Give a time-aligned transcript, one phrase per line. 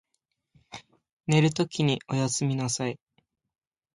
[1.27, 2.99] 寝るときにおやすみなさい。